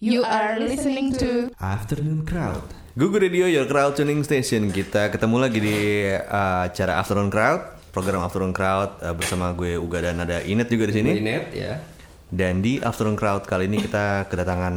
[0.00, 2.64] You are listening to Afternoon Crowd.
[2.96, 4.72] Google Radio Your Crowd Tuning Station.
[4.72, 5.76] Kita ketemu lagi di
[6.08, 7.60] uh, acara Afternoon Crowd,
[7.92, 11.20] program Afternoon Crowd uh, bersama gue Uga dan ada Inet juga di sini.
[11.20, 11.84] Inet ya.
[12.32, 14.72] Dan di Afternoon Crowd kali ini kita kedatangan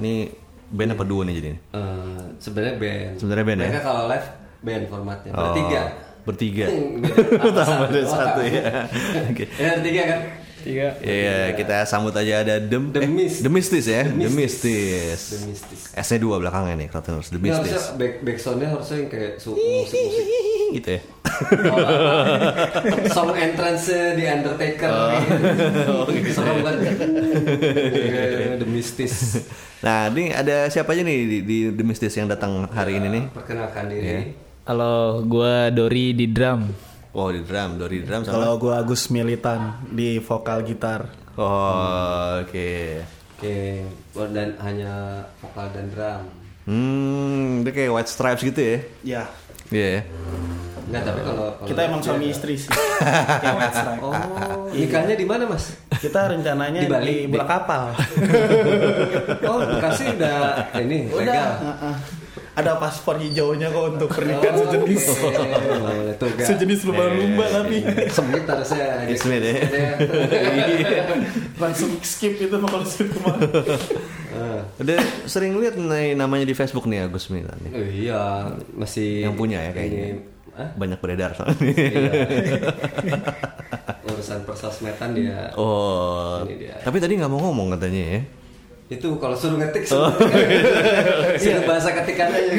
[0.00, 0.32] ini
[0.72, 1.50] band apa duo nih jadi?
[1.76, 3.12] Eh, sebenarnya band.
[3.20, 3.68] Sebenarnya band ya?
[3.68, 4.26] Mereka kalau live
[4.64, 5.30] band formatnya.
[5.36, 5.82] Oh, Bertiga.
[6.24, 6.66] Bertiga.
[7.44, 7.60] Beda.
[7.60, 8.88] Tambah ada Oh, satu ya.
[9.36, 9.44] Oke.
[9.60, 10.20] Ya, bertiga kan?
[10.60, 10.92] Tiga.
[11.00, 13.38] Iya, kita sambut aja ada The, The eh, Mist.
[13.40, 14.04] The Mistis ya.
[14.04, 14.36] The The Mistis.
[14.36, 15.20] Mistis.
[15.26, 15.80] The Mistis.
[15.96, 17.28] S-nya dua belakangnya nih, Crowdtuners.
[17.28, 17.96] The Ini harusnya Mistis.
[17.96, 20.26] back back soundnya harusnya yang kayak su- musik-musik.
[20.70, 21.00] Gitu ya.
[23.10, 24.86] Song entrance di Undertaker.
[24.86, 25.94] Oh, gitu.
[26.14, 26.92] gitu Serem ya.
[26.94, 27.10] kan?
[27.90, 29.14] Iya, The Mistis.
[29.80, 33.24] Nah, ini ada siapa aja nih di, di The Mistis yang datang hari ini nih?
[33.32, 34.04] Perkenalkan diri.
[34.04, 34.20] Iya.
[34.62, 36.89] Halo, gua Dori di drum.
[37.10, 38.32] Wow, di drum, Dori drum sama.
[38.32, 41.10] Kalau gue Agus Militan di vokal gitar.
[41.34, 42.70] Oh, oke.
[43.34, 43.82] Oke,
[44.30, 44.92] dan hanya
[45.38, 46.22] vokal dan drum.
[46.64, 48.76] Hmm, itu kayak White Stripes gitu ya?
[49.02, 49.22] Ya,
[49.70, 50.06] Iya.
[50.86, 52.66] Enggak, tapi kalau kalau- kita emang suami istri sih.
[53.42, 54.02] Kayak White Stripe.
[54.02, 54.14] Oh,
[54.68, 55.70] nikahnya di mana, Mas?
[55.94, 57.16] Kita rencananya Di di, Bali?
[57.26, 57.94] bola kapal.
[59.46, 60.38] Oh, Bekasi udah
[60.76, 61.50] ini Udah, legal.
[61.64, 61.94] uh-uh.
[62.52, 65.04] Ada paspor hijaunya kok untuk pernikahan sejenis.
[65.06, 65.30] Oh,
[66.04, 66.46] itu enggak.
[66.46, 67.76] Sejenis lumba-lumba Eh, tapi.
[68.08, 68.86] Semit harusnya.
[69.02, 69.54] Iya, semit ya.
[71.56, 73.46] Langsung skip itu kalau skip ke mana.
[74.30, 77.72] Eh, Udah sering lihat nih namanya di Facebook nih Agus Milan nih.
[77.72, 78.22] oh iya,
[78.72, 80.02] masih Yang punya ya kayaknya.
[80.04, 80.20] ini,
[80.50, 80.68] Hah?
[80.74, 81.62] Banyak beredar soalnya.
[81.70, 82.12] Iya.
[84.10, 85.54] Urusan persosmedan dia.
[85.54, 86.42] Oh.
[86.42, 86.74] Ini dia.
[86.80, 88.20] Tapi tadi nggak mau ngomong katanya ya.
[88.90, 90.10] Itu kalau suruh ngetik Oh.
[90.10, 90.50] suruh ketik.
[91.42, 92.52] Suruh bahasa ketikan aja.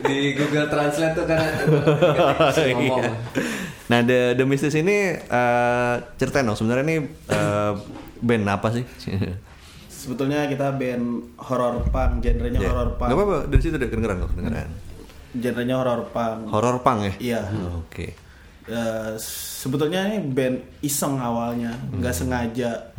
[0.00, 3.02] Di Google Translate tuh kan ketik, ngomong.
[3.02, 3.12] Iya.
[3.88, 7.72] Nah, The, The Mistis ini eh ceritain dong sebenarnya ini eh,
[8.18, 8.84] band apa sih?
[9.88, 11.04] Sebetulnya kita band
[11.38, 12.68] horror punk, genrenya Iya.
[12.68, 13.08] horror punk.
[13.08, 14.68] Gak apa-apa, dari situ udah kedengeran kok, kedengeran.
[15.34, 16.40] Genrenya horror punk.
[16.48, 17.12] Horror punk ya?
[17.18, 17.40] Iya.
[17.78, 18.06] Oke.
[18.64, 22.92] Eh, sebetulnya ini band iseng awalnya, nggak sengaja.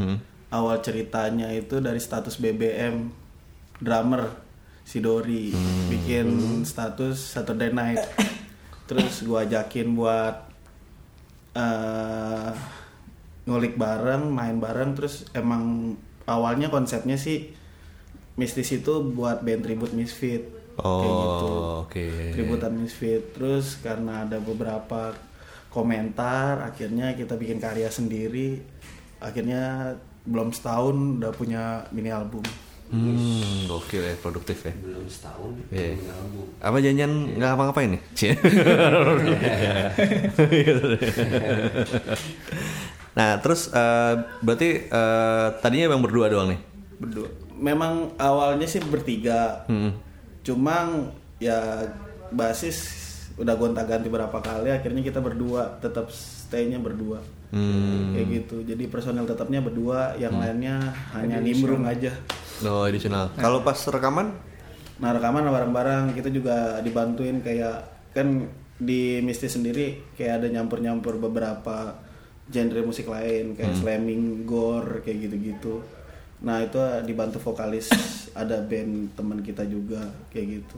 [0.50, 3.14] Awal ceritanya itu dari status BBM
[3.78, 4.34] drummer
[4.82, 5.54] si Dori.
[5.90, 8.02] Bikin status Saturday Night.
[8.90, 10.36] Terus gua ajakin buat
[11.54, 12.52] eh
[13.46, 14.98] ngulik bareng, main bareng.
[14.98, 15.94] Terus emang
[16.26, 17.54] awalnya konsepnya sih
[18.40, 20.48] Mistis itu buat band tribute Misfit.
[20.80, 21.48] Kayak gitu.
[21.52, 22.06] Oh, oke.
[22.34, 23.36] tributan Misfit.
[23.36, 25.12] Terus karena ada beberapa
[25.70, 28.64] komentar akhirnya kita bikin karya sendiri.
[29.20, 29.94] Akhirnya
[30.30, 32.46] belum setahun udah punya mini album
[32.90, 34.74] Hmm, gokil ya, produktif ya.
[34.74, 35.94] Belum setahun Iya.
[35.94, 36.46] bikin album.
[36.58, 38.02] Apa janjian nggak ngapa-ngapain nih?
[38.18, 38.34] Cie.
[43.14, 46.62] nah, terus eh, berarti eh, tadinya emang berdua doang nih?
[47.00, 49.96] berdua memang awalnya sih bertiga Hmm.
[50.42, 51.08] cuma
[51.38, 51.88] ya
[52.28, 53.08] basis
[53.38, 58.14] udah gonta-ganti berapa kali akhirnya kita berdua tetap stay-nya berdua Hmm.
[58.14, 62.14] kayak gitu jadi personel tetapnya berdua yang lainnya hanya nimbrung aja
[62.60, 63.32] Oh, additional.
[63.40, 64.36] Kalau pas rekaman?
[65.00, 71.96] Nah rekaman bareng-bareng kita juga dibantuin kayak kan di Mistis sendiri kayak ada nyampur-nyampur beberapa
[72.52, 75.80] genre musik lain kayak slamming, gore kayak gitu-gitu.
[76.44, 77.88] Nah itu dibantu vokalis
[78.42, 80.76] ada band teman kita juga kayak gitu.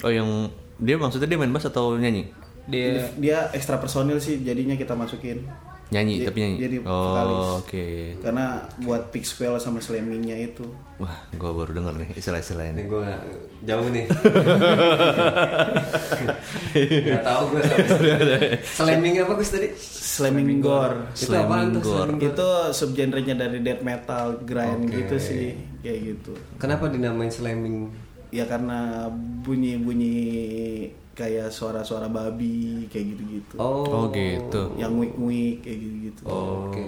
[0.00, 0.48] Oh, yang
[0.80, 2.32] dia maksudnya dia main bass atau nyanyi?
[2.64, 5.44] Dia Dia ekstra personil sih jadinya kita masukin
[5.90, 6.56] Nyanyi, Jadi- tapi nyanyi.
[6.60, 7.42] jadi vokalis.
[7.42, 7.86] oh, oke.
[8.22, 8.44] karena
[8.78, 10.64] buat pick spell sama slammingnya itu.
[10.96, 12.82] Wah, gua baru denger nih istilah-istilah Ini ini.
[12.86, 13.04] gue
[13.60, 14.06] jauh nih.
[17.10, 17.62] Gak tau gue.
[18.62, 19.68] Slamming apa Gus tadi?
[19.80, 21.10] Slamming gore.
[21.12, 21.82] Itu apaan tuh?
[21.82, 22.10] Gore?
[22.18, 24.94] Itu subgenrenya dari death metal, grind Oke.
[24.96, 25.44] gitu sih,
[25.80, 26.32] kayak gitu.
[26.56, 27.90] Kenapa dinamain slamming?
[28.30, 29.10] Ya karena
[29.42, 30.14] bunyi-bunyi
[31.20, 33.54] kayak suara-suara babi kayak gitu-gitu.
[33.56, 34.72] Oh, Oh, gitu.
[34.74, 36.22] Yang wik-wik kayak gitu-gitu.
[36.24, 36.84] Oke,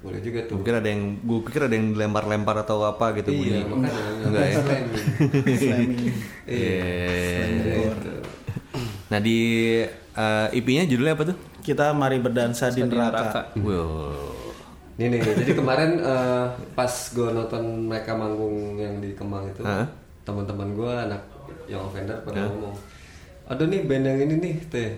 [0.00, 0.56] boleh juga tuh.
[0.56, 3.60] Mungkin ada yang gua pikir ada yang dilempar-lempar atau apa gitu bunyi.
[3.60, 4.54] Iya, makanya Enggak ya?
[4.56, 5.04] slamming.
[5.52, 6.14] Slamming.
[6.48, 7.92] Iya.
[9.08, 9.38] Nah, di
[10.14, 11.36] eh, IP-nya judulnya apa tuh?
[11.60, 13.52] Kita mari berdansa di neraka.
[13.54, 14.32] Wow.
[14.96, 15.34] Nih nih, nih.
[15.38, 16.44] jadi kemarin eh,
[16.74, 19.86] pas gue nonton mereka manggung yang di Kemang itu, Hah?
[20.24, 21.22] teman-teman gue anak
[21.64, 22.74] yang offender pada ngomong,
[23.48, 24.90] aduh nih band yang ini nih teh.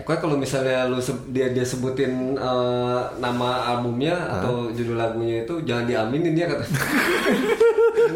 [0.00, 0.96] Pokoknya kalau misalnya lu
[1.34, 6.64] dia dia sebutin eh, nama albumnya atau judul lagunya itu jangan diaminin ya kata.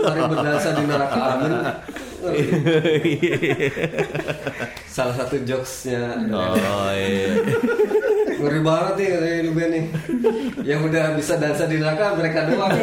[0.01, 1.53] Mari berdansa di neraka amin.
[4.95, 7.37] Salah satu jokesnya Oh iya.
[8.45, 9.85] Ngeri banget nih katanya ini band nih.
[10.71, 12.71] Yang udah bisa dansa di neraka mereka doang.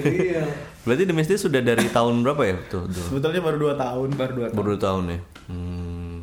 [0.00, 0.42] iya.
[0.80, 2.88] Berarti The Misty sudah dari tahun berapa ya tuh?
[2.88, 3.04] tuh.
[3.12, 4.08] Sebetulnya baru dua tahun.
[4.16, 5.18] Baru dua Baru dua tahun ya.
[5.52, 6.16] Hmm.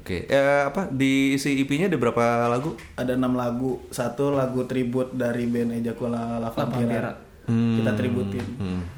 [0.00, 2.76] Oke, Eh, apa di isi EP-nya ada berapa lagu?
[2.96, 3.80] Ada enam lagu.
[3.88, 7.16] Satu lagu tribute dari band Ejakula Lavantira.
[7.44, 7.80] Hmm.
[7.80, 8.46] Kita tributin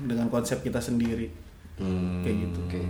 [0.02, 1.26] dengan konsep kita sendiri.
[1.82, 2.22] Hmm.
[2.22, 2.58] Kayak gitu.
[2.66, 2.80] Oke.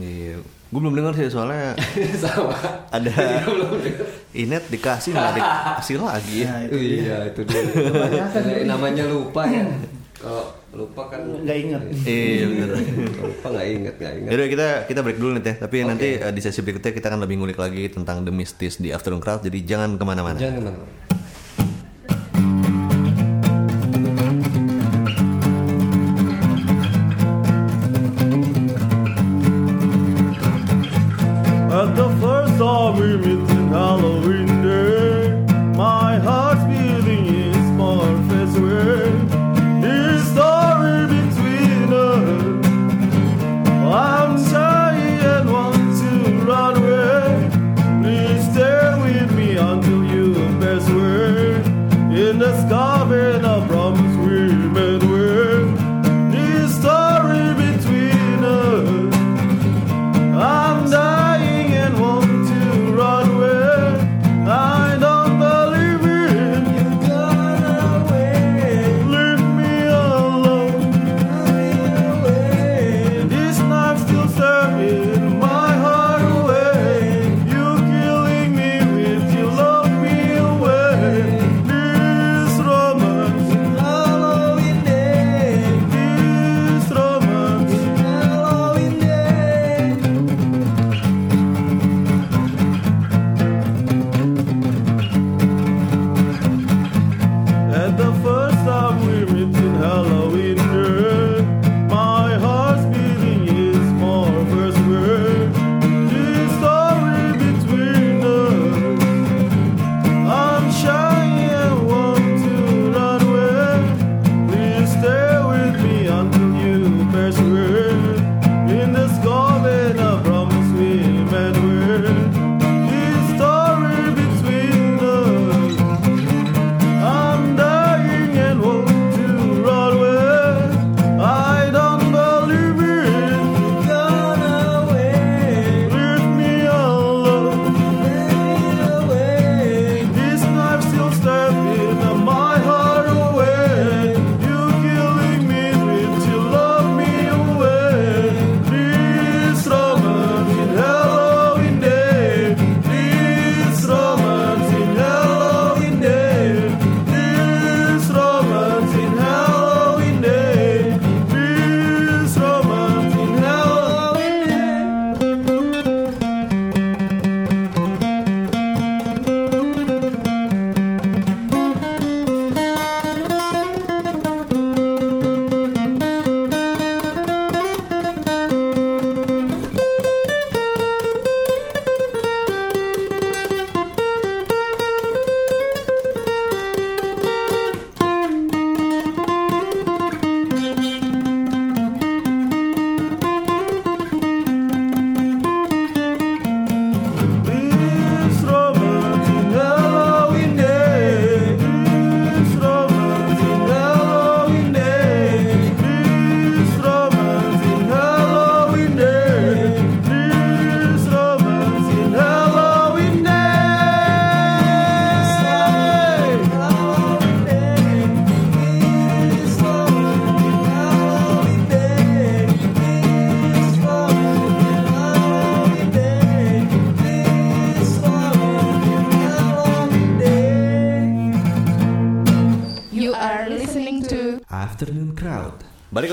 [0.00, 0.36] Iya.
[0.70, 1.74] Gue belum dengar sih soalnya
[2.22, 2.54] Sama.
[2.88, 3.42] ada Iya.
[4.32, 6.52] Inet dikasih nggak dikasih lagi ya.
[6.64, 7.62] Itu iya itu dia.
[8.22, 9.66] Ada- namanya lupa ya.
[10.14, 11.82] Kalau lupa kan nggak ingat.
[12.00, 12.68] Iya benar.
[13.18, 14.30] Lupa nggak inget nggak inget.
[14.30, 15.56] Yaudah kita kita break dulu nih teh.
[15.58, 18.94] Tapi nanti eh, di sesi berikutnya kita akan lebih ngulik lagi tentang The Mistis di
[18.94, 19.42] Afternoon Crowd.
[19.42, 20.38] Jadi jangan ke mana-mana.
[20.38, 20.78] Jangan ke mana.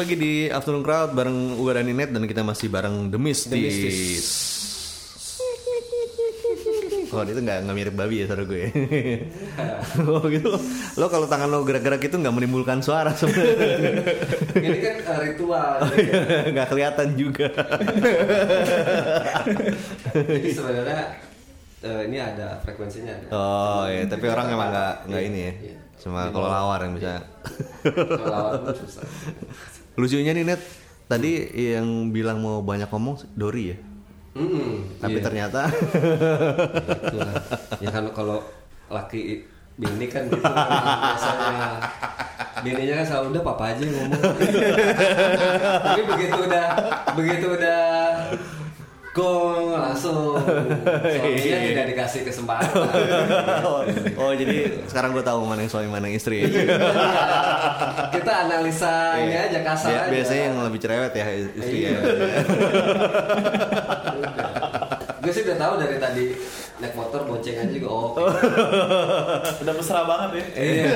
[0.07, 4.23] Lagi di Afternoon Crowd bareng Uga dan Inet dan kita masih bareng The Mistis.
[7.11, 8.71] Oh itu nggak nggak mirip babi ya suara gue.
[10.07, 10.55] oh gitu.
[10.95, 13.99] Lo kalau tangan lo gerak-gerak itu nggak menimbulkan suara sebenarnya.
[14.55, 15.75] Ini kan uh, ritual.
[16.55, 17.51] Nggak kelihatan juga.
[20.15, 21.01] Jadi sebenarnya
[21.83, 23.27] eh, ini ada frekuensinya ada.
[23.35, 25.53] Oh iya, tapi orang emang nggak nggak ini ya.
[25.67, 25.77] Iya.
[25.99, 27.27] Cuma kalau lawar yang bisa.
[27.83, 29.03] Kalau susah.
[29.97, 30.61] Lucunya nih Net,
[31.09, 33.77] tadi yang bilang mau banyak ngomong Dori ya.
[34.37, 35.25] Mm-mm, Tapi iya.
[35.25, 35.61] ternyata
[37.81, 38.45] ya kan kalau
[38.85, 39.41] laki
[39.81, 40.53] bini kan gitu kan
[41.01, 41.69] biasanya
[42.61, 44.21] bininya kan selalu udah papa aja ngomong
[45.89, 46.65] tapi begitu udah
[47.17, 47.81] begitu udah
[49.17, 50.38] gong langsung.
[51.01, 52.69] Suaminya tidak dikasih kesempatan.
[53.65, 53.81] Oh,
[54.21, 56.45] oh, jadi sekarang gue tahu mana yang suami mana yang istri.
[58.15, 60.12] kita analisa ini aja kasar Bia- aja.
[60.13, 61.97] biasanya yang lebih cerewet ya istri ya.
[65.17, 66.25] gue sih udah tahu dari tadi
[66.77, 68.22] naik motor boncengan juga oh oke.
[69.62, 70.46] Udah mesra banget ya.
[70.55, 70.93] iya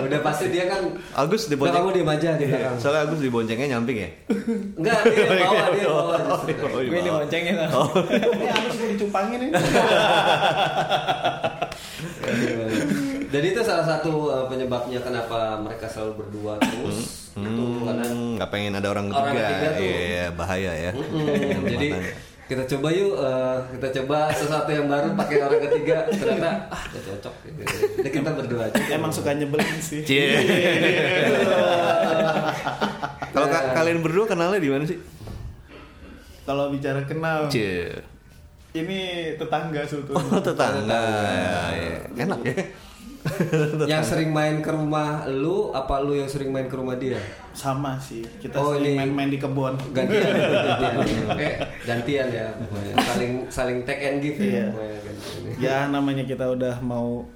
[0.00, 1.78] udah pasti dia kan Agus udah dibonceng.
[1.78, 4.10] kamu diem aja di belakang Soalnya Agus diboncengnya nyamping ya.
[4.74, 6.66] enggak dia bawa dia bawa justru.
[6.66, 6.90] Oh, iya.
[6.90, 7.70] Gue diboncengin lah.
[7.70, 9.50] Ini harus gue dicumpangin nih.
[13.30, 17.30] Jadi itu salah satu uh, penyebabnya kenapa mereka selalu berdua terus.
[17.30, 19.46] Itu karena Hmm, nggak pengen ada orang Orang ketiga.
[19.46, 19.82] ketiga tuh.
[19.84, 20.90] Iya, iya, bahaya ya.
[20.90, 21.88] Mm, jadi
[22.50, 27.02] kita coba yuk uh, kita coba sesuatu yang baru pakai orang ketiga ternyata ah gak
[27.06, 27.62] cocok gitu.
[28.02, 28.82] Jadi kita berdua aja.
[28.90, 30.02] Emang suka nyebelin sih.
[33.30, 34.98] Kalau ka- kalian berdua kenalnya di mana sih?
[36.42, 37.94] Kalau bicara kenal, Cie.
[38.74, 40.34] ini tetangga sebetulnya.
[40.34, 41.02] Oh, tetangga.
[41.70, 42.54] Ya, Enak ya.
[43.90, 47.20] yang sering main ke rumah lu apa lu yang sering main ke rumah dia?
[47.50, 48.24] Sama sih.
[48.38, 49.76] Kita Oh, sering ini- main-main di kebun.
[49.90, 50.24] Gantian,
[50.80, 50.94] gantian.
[51.28, 51.50] Oke,
[51.84, 52.48] gantian ya.
[53.04, 54.66] Saling saling take and give ya.
[54.66, 54.66] Iya.
[55.56, 57.28] Ya namanya kita udah mau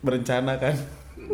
[0.00, 0.78] berencana kan.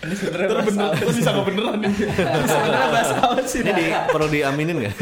[0.00, 1.92] Ini sebenarnya bener, terus bisa kebeneran nih.
[1.92, 3.60] Sebenarnya apa sih?
[3.60, 4.94] Ini di, perlu diaminin nggak?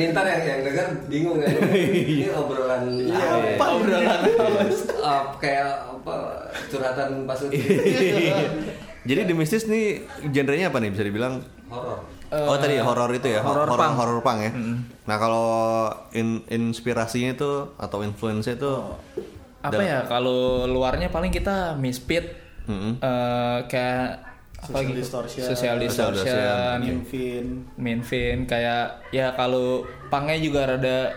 [0.00, 1.52] Ini ntar yang yang denger bingung kan?
[2.16, 4.20] Ini obrolan Iya, apa obrolan
[4.96, 6.14] uh, kayak apa
[6.72, 7.52] curhatan pas itu
[9.00, 11.44] Jadi di mistis nih genrenya apa nih bisa dibilang?
[11.68, 12.00] horor.
[12.32, 13.92] oh tadi ya horor itu ya, horor punk.
[13.94, 14.52] horor punk ya.
[15.04, 15.48] Nah kalau
[16.10, 18.70] in- inspirasinya itu atau influence itu
[19.60, 22.32] apa ya kalau luarnya paling kita misfit
[22.64, 22.96] Mm-mm.
[22.98, 24.29] eh, kayak apa
[24.60, 25.00] Social gitu?
[25.00, 25.42] distortion.
[25.42, 27.46] social distortion Minfin.
[27.74, 31.10] Minfin kayak ya kalau pangnya juga rada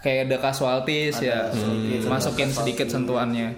[0.00, 1.48] kayak ada casualties ya.
[1.48, 3.52] sedikit masukin sedikit sentuhannya.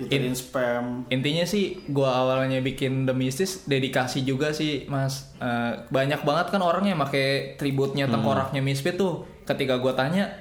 [0.00, 1.04] Ituin spam.
[1.08, 5.32] intinya sih gua awalnya bikin The Mistis dedikasi juga sih mas.
[5.36, 9.28] Eh, banyak banget kan orang yang pakai tributnya tengkoraknya Misfit tuh.
[9.44, 10.32] Ketika gua tanya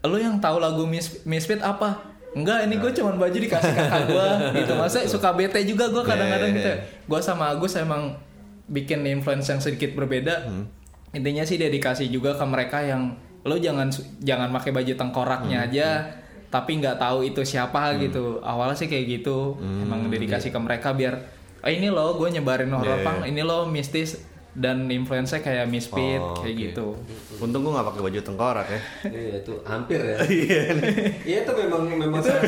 [0.00, 4.28] lu yang tahu lagu Mis- Misfit apa enggak ini gue cuman baju dikasih kakak gua
[4.58, 4.72] gitu.
[4.74, 6.70] Masa suka bete juga gua kadang-kadang gitu
[7.06, 8.14] gua sama Agus emang
[8.70, 10.46] bikin influence yang sedikit berbeda.
[11.10, 15.88] Intinya sih dedikasi juga ke mereka yang lo jangan jangan pakai baju tengkoraknya aja
[16.50, 18.38] tapi nggak tahu itu siapa gitu.
[18.40, 19.58] Awalnya sih kayak gitu.
[19.58, 21.18] Emang dedikasi ke mereka biar
[21.60, 24.16] "Ah, ini lo gue nyebarin horror Iya, punk ini lo mistis
[24.52, 26.62] dan influence kayak misfit Oh, kayak oke.
[26.66, 26.86] gitu
[27.38, 28.80] untung gue nggak pakai baju tengkorak ya.
[29.06, 30.16] Iya itu hampir ya.
[31.24, 32.44] Iya itu memang memang satu.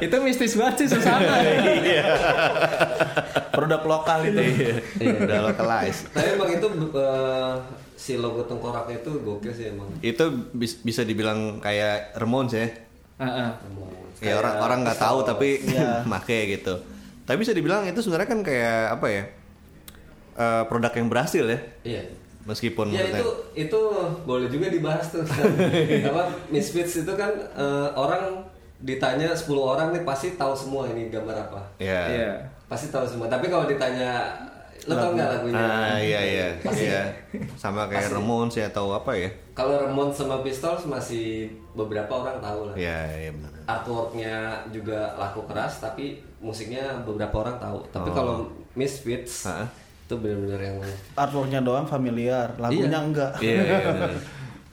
[0.00, 1.30] itu mistis banget sih susana
[3.54, 4.40] Produk lokal itu.
[4.98, 5.98] Iya, udah localize.
[6.10, 7.54] Tapi emang itu uh,
[7.94, 9.86] si logo tengkoraknya itu gokil sih emang.
[10.00, 12.66] Itu bis- bisa dibilang kayak Ramones ya.
[13.16, 13.48] Heeh.
[14.20, 16.02] Ya orang orang nggak tahu tapi Iya.
[16.10, 16.74] make gitu.
[17.22, 19.22] Tapi bisa dibilang itu sebenarnya kan kayak apa ya?
[20.34, 21.58] Eh, produk yang berhasil ya.
[21.82, 22.02] Iya.
[22.44, 23.80] Meskipun Ya itu itu
[24.22, 25.24] boleh juga dibahas tuh.
[26.12, 28.44] Apa Misfits itu kan eh, orang
[28.78, 31.60] ditanya 10 orang nih pasti tahu semua ini gambar apa.
[31.78, 32.04] ya.
[32.04, 32.32] Iya.
[32.68, 33.26] Pasti tahu semua.
[33.26, 34.28] Tapi kalau ditanya
[34.84, 35.56] lo tau nggak lagunya?
[35.56, 36.48] Ah iya iya.
[36.60, 36.84] Pasti.
[36.84, 37.08] iya.
[37.56, 39.32] Sama kayak Ramones ya atau apa ya?
[39.56, 42.74] Kalau Ramones sama Pistols masih beberapa orang tahu lah.
[42.76, 43.50] Iya iya benar.
[43.64, 44.34] Artworknya
[44.68, 47.78] juga laku keras tapi musiknya beberapa orang tahu.
[47.88, 48.14] Tapi Oh.
[48.14, 48.34] kalau
[48.76, 49.64] Misfits Hah?
[50.04, 50.76] Itu benar-benar yang
[51.16, 53.00] Artworknya doang familiar, lagunya Iya.
[53.00, 53.32] enggak.
[53.40, 54.10] Iya iya benar.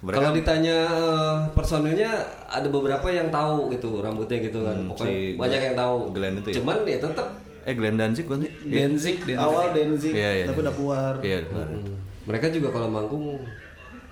[0.01, 2.11] Mereka Kalau ditanya eh, personilnya
[2.50, 4.73] ada beberapa yang tahu gitu rambutnya gitu kan.
[4.75, 5.95] Hmm, Pokoknya si banyak yang tahu.
[6.11, 6.55] Glenn itu ya?
[6.59, 7.27] Cuman ya tetap
[7.61, 8.51] eh Glenn Danzig kan sih?
[8.65, 9.38] Danzig Danzig.
[9.38, 10.65] Awal Danzig, Iya, iya, tapi iya.
[10.65, 11.13] udah keluar.
[11.21, 11.38] Iya.
[11.45, 11.93] hmm,
[12.25, 13.38] mereka juga kalau manggung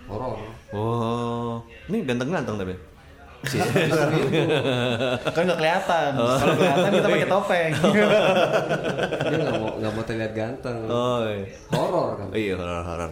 [0.05, 0.37] horor.
[0.69, 1.57] Oh,
[1.89, 2.73] ini ganteng-ganteng tapi.
[5.35, 6.09] Kan nggak kelihatan.
[6.19, 7.71] Kalau kelihatan kita pakai topeng.
[9.31, 10.77] Dia nggak mau nggak mau terlihat ganteng.
[10.91, 11.47] Oh, iya.
[11.71, 12.27] Horor kan.
[12.35, 13.11] Oh iya horor-horor.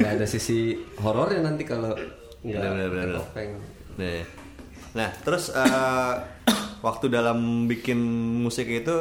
[0.00, 1.92] Nggak ada sisi horornya nanti kalau
[2.40, 3.50] nggak topeng.
[4.00, 4.24] Nah,
[4.96, 6.14] nah terus eh,
[6.80, 8.00] waktu dalam bikin
[8.40, 8.96] musik itu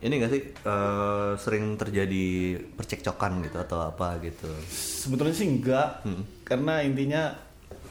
[0.00, 4.48] ini gak sih eh, sering terjadi percekcokan gitu atau apa gitu?
[4.72, 6.00] Sebetulnya sih enggak,
[6.48, 7.49] karena intinya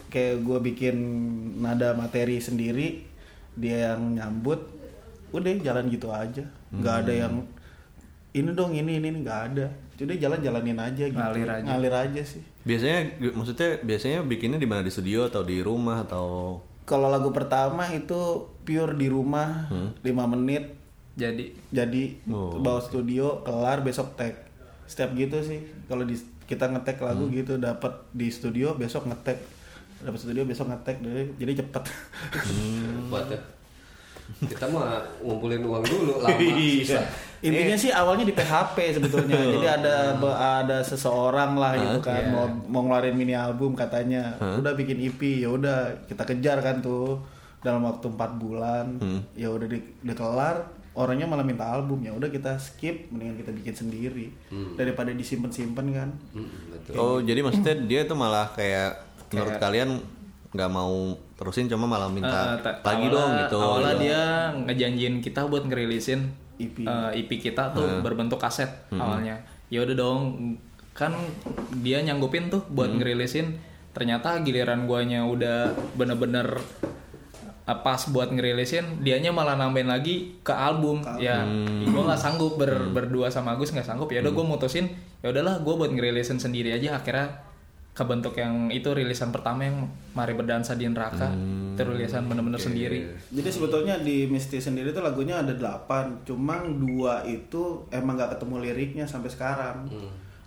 [0.09, 0.95] kayak gue bikin
[1.57, 3.05] nada materi sendiri,
[3.53, 4.59] dia yang nyambut,
[5.29, 6.43] udah jalan gitu aja.
[6.69, 7.33] Nggak ada yang
[8.31, 9.67] ini dong ini ini nggak ada.
[9.95, 11.17] Jadi jalan-jalanin aja gitu.
[11.17, 11.65] Ngalir aja.
[11.65, 12.39] ngalir aja sih.
[12.63, 12.99] Biasanya
[13.33, 14.79] maksudnya biasanya bikinnya di mana?
[14.79, 16.59] Di studio atau di rumah atau?
[16.85, 18.17] Kalau lagu pertama itu
[18.63, 19.91] pure di rumah Hmm.
[20.01, 20.73] 5 menit.
[21.13, 21.51] Jadi.
[21.67, 22.57] Jadi Oh.
[22.57, 24.39] bawa studio kelar besok tag.
[24.87, 25.59] Step gitu sih.
[25.85, 26.15] Kalau di
[26.47, 27.35] kita ngetek lagu Hmm.
[27.35, 29.37] gitu dapat di studio besok ngetek
[30.01, 31.83] dapat studio besok ngetek jadi jadi cepet
[33.05, 33.41] buat ya.
[34.29, 36.85] Kita mah ngumpulin uang dulu lama Iya.
[36.85, 37.05] susah.
[37.41, 37.81] intinya Eh.
[37.81, 39.95] sih awalnya di PHP sebetulnya jadi ada
[40.61, 42.29] ada seseorang lah gitu kan iya.
[42.29, 47.17] mau mau ngeluarin mini album katanya udah bikin EP ya udah kita kejar kan tuh
[47.59, 49.19] dalam waktu empat bulan Hmm.
[49.33, 53.73] ya udah di, dikelar orangnya malah minta album ya udah kita skip mendingan kita bikin
[53.73, 54.27] sendiri
[54.75, 56.93] daripada disimpan simpen kan Hmm, betul.
[56.93, 59.89] Oh, jadi maksudnya dia tuh malah kayak menurut kalian
[60.49, 60.93] nggak mau
[61.35, 63.57] terusin cuma malah minta ta- lagi awalnya- dong gitu.
[63.59, 64.21] Awalnya dia
[64.59, 66.19] ngejanjiin kita buat ngerilisin
[66.57, 66.75] EP.
[66.81, 69.37] eh, EP kita tuh berbentuk kaset awalnya.
[69.69, 70.21] Ya udah dong,
[70.91, 71.13] kan
[71.77, 73.61] dia nyanggupin tuh buat ngerilisin.
[73.89, 76.57] Ternyata giliran guanya udah bener-bener
[77.69, 81.05] pas buat ngerilisin, dianya malah nambahin lagi ke album.
[81.19, 81.45] Ya,
[81.85, 84.09] gua nggak sanggup ber- berdua sama Agus nggak sanggup.
[84.09, 84.89] Ya udah gue mutusin,
[85.21, 86.97] ya udahlah gue buat ngerilisin sendiri aja.
[86.97, 87.45] Akhirnya
[87.99, 91.35] kebentuk yang itu rilisan pertama yang Mari Berdansa di Neraka
[91.75, 97.27] itu rilisan bener-bener sendiri Jadi sebetulnya di Misty sendiri tuh lagunya ada delapan, cuma dua
[97.27, 99.83] itu emang nggak ketemu liriknya sampai sekarang.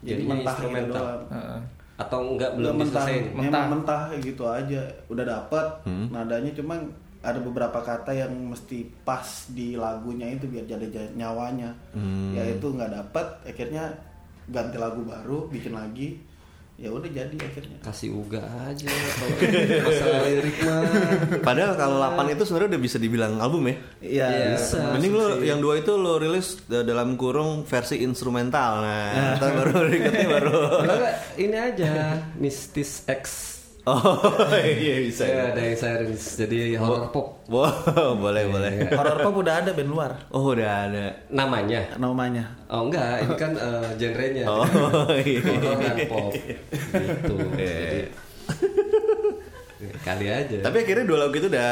[0.01, 0.97] Jadi Jadinya mentah gitu instrumental.
[0.97, 1.23] doang.
[1.29, 1.61] Heeh.
[2.01, 3.07] Atau enggak belum mentah,
[3.37, 3.65] mentah.
[3.69, 4.03] Mentah.
[4.19, 4.81] gitu aja.
[5.13, 5.67] Udah dapat
[6.11, 6.81] nadanya cuma
[7.23, 11.71] ada beberapa kata yang mesti pas di lagunya itu biar jadi jadi nyawanya.
[12.35, 13.95] Ya itu nggak dapat, akhirnya
[14.51, 16.19] ganti lagu baru, bikin lagi.
[16.77, 17.79] Ya udah jadi akhirnya.
[17.81, 19.37] Kasih uga aja kalau
[19.87, 20.83] masalah lirik mah.
[21.39, 23.77] Padahal kalau 8 itu sebenarnya udah bisa dibilang album ya.
[24.03, 24.29] Iya.
[24.57, 24.81] Bisa.
[24.91, 28.83] Mending lo yang dua itu lo rilis da- dalam kurung versi instrumental.
[28.83, 30.59] Nah, ntar baru berikutnya baru.
[31.39, 31.91] Ini aja
[32.35, 33.23] Mistis X.
[33.83, 34.15] Oh,
[34.63, 35.27] iya bisa.
[35.27, 36.39] Ya, ada yang sirens.
[36.39, 38.71] Jadi horror pop Wow, boleh boleh.
[38.99, 41.11] Horror pop udah ada band luar Oh, udah ada.
[41.27, 41.91] namanya.
[41.99, 42.47] namanya.
[42.71, 44.47] Oh enggak, ini kan eh, genrenya.
[44.47, 44.63] Oh,
[45.19, 45.43] iya.
[45.43, 46.31] Horror dan pop.
[46.31, 47.35] Gitu.
[49.83, 50.57] Jadi kali aja.
[50.63, 51.71] Tapi akhirnya dua lagu itu udah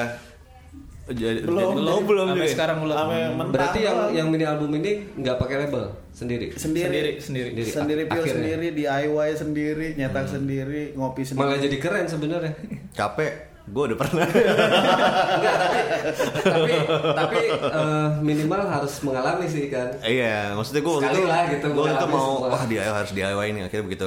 [1.13, 1.75] jadi Belum.
[1.77, 2.53] jadi- oh, belum sampai juga.
[2.53, 6.47] sekarang belum Ame mentah Berarti yang yang mini album ini nggak pakai label sendiri.
[6.53, 8.35] sendiri sendiri sendiri sendiri pure akhirnya.
[8.53, 12.53] sendiri DIY sendiri nyetak sendiri ngopi sendiri Malah jadi keren sebenarnya.
[12.99, 13.33] Capek.
[13.67, 14.27] Gue udah pernah.
[14.27, 15.83] Enggak, tapi
[16.43, 16.73] tapi
[17.15, 19.95] tapi eh, minimal harus mengalami sih kan.
[20.01, 22.49] Iya, maksudnya gue waktu Sekali itu, lah gitu, gue itu habis mau, semua.
[22.51, 23.61] wah DIY harus DIY ini.
[23.63, 24.07] Akhirnya begitu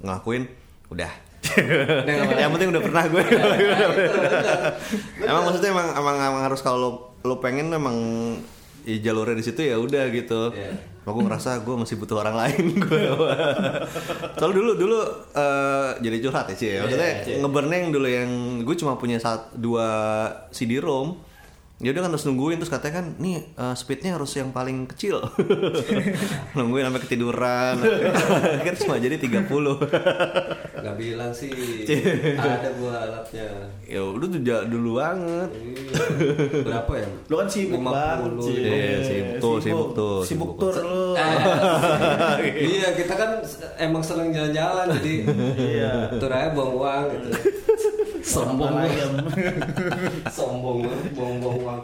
[0.00, 0.42] ngelakuin,
[0.88, 1.12] udah.
[2.38, 3.24] Yang penting udah pernah gue.
[5.24, 6.90] Emang maksudnya emang, emang, emang harus kalau lo,
[7.24, 7.96] lo pengen emang
[8.88, 10.52] ya jalurnya di situ ya udah gitu.
[11.04, 13.02] Kalau gue ngerasa gue masih butuh orang lain gue.
[14.36, 14.98] Soalnya dulu dulu
[15.32, 16.68] eh, jadi curhat ya sih.
[16.76, 18.30] Iya, Maksudnya ngeburn yang dulu yang
[18.64, 19.88] gue cuma punya satu dua
[20.52, 21.16] CD-ROM.
[21.78, 25.22] Ya udah kan terus nungguin terus katanya kan nih eh, speednya harus yang paling kecil.
[26.58, 27.74] nungguin sampai ketiduran.
[28.66, 29.46] kan cuma jadi 30.
[30.82, 31.50] Nggak bilang sih
[32.34, 33.46] ada gua alatnya.
[33.84, 35.48] ya udah tuh dulu banget.
[35.54, 36.02] Iya.
[36.62, 37.08] Berapa ya?
[37.24, 37.86] lu kan sibuk 50.
[37.88, 40.50] banget sih Iya, sibuk tuh, sibuk tuh, sibuk sibuk.
[40.58, 43.30] tur lu Eh, iya kita kan
[43.76, 45.14] emang seneng jalan-jalan jadi
[45.54, 45.92] Iya.
[46.18, 47.28] tur aja buang uang gitu
[48.22, 49.12] sombong ayam.
[50.38, 51.80] sombong banget buang-buang uang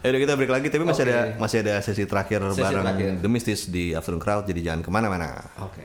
[0.00, 3.10] Ya udah kita break lagi tapi masih ada masih ada sesi terakhir Sesi bareng terakhir.
[3.20, 5.44] The Mistis di Afternoon Crowd jadi jangan ke mana-mana.
[5.60, 5.82] oke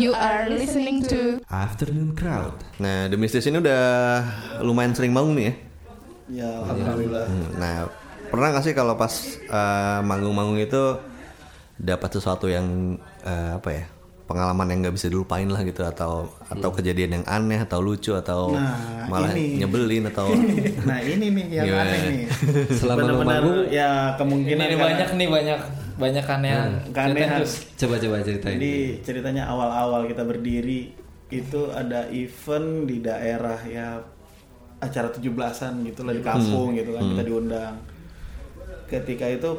[0.00, 2.56] You are listening to Afternoon Crowd.
[2.78, 4.24] Nah, The Mistis ini udah
[4.60, 5.54] lumayan sering bangun nih ya.
[6.30, 7.26] Ya alhamdulillah.
[7.28, 7.74] Hmm, Nah,
[8.26, 10.96] pernah gak sih kalau pas eh, manggung-manggung itu
[11.76, 13.84] dapat sesuatu yang eh, apa ya?
[14.24, 18.54] Pengalaman yang nggak bisa dilupain lah gitu atau atau kejadian yang aneh atau lucu atau
[18.54, 19.58] Nah, malah ini.
[19.58, 20.30] nyebelin atau
[20.88, 21.82] Nah ini nih yang Gimana?
[21.84, 22.26] aneh nih.
[22.78, 25.60] Selama manggung, ya Ini kemungkinan nih karena- banyak nih banyak
[26.00, 26.70] banyak keanehan.
[26.90, 27.12] keanehan.
[27.12, 27.54] Ceritain terus.
[27.76, 28.56] Coba coba ceritain.
[28.56, 30.96] Jadi ceritanya awal-awal kita berdiri
[31.30, 34.02] itu ada event di daerah ya
[34.80, 37.74] acara 17-an gitu lah di kampung gitu kan kita diundang.
[38.88, 39.50] Ketika itu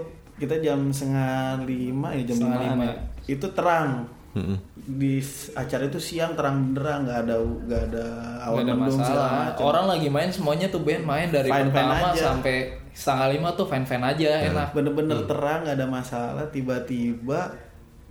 [0.42, 2.94] kita jam setengah lima ya jam Setengah lima lima.
[3.30, 4.58] itu terang Mm-mm.
[4.80, 5.20] di
[5.54, 8.06] acara itu siang terang benderang nggak ada nggak ada
[8.42, 9.54] Gak awan ada mendung masalah.
[9.60, 12.22] Orang lagi main semuanya tuh band main dari Fine-fine pertama aja.
[12.32, 12.56] sampai
[12.92, 14.68] setengah lima tuh fan fan aja enak.
[14.72, 17.52] bener-bener terang nggak ada masalah tiba-tiba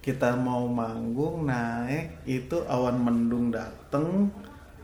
[0.00, 4.32] kita mau manggung naik itu awan mendung dateng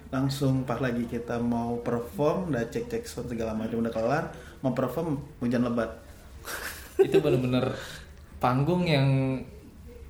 [0.09, 4.25] langsung pas lagi kita mau perform udah cek cek sound segala macam udah kelar
[4.61, 5.89] mau perform hujan lebat
[7.01, 7.73] itu bener-bener
[8.37, 9.09] panggung yang